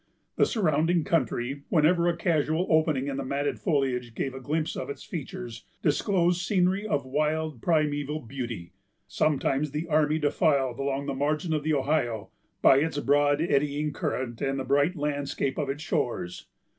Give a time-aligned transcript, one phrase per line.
[0.35, 4.89] The surrounding country, whenever a casual opening in the matted foliage gave a glimpse of
[4.89, 8.73] its features, disclosed scenery of wild, primeval beauty.
[9.07, 12.31] Sometimes the army defiled along the margin of the Ohio,
[12.63, 16.47] by its broad eddying current and the bright landscape of its shores.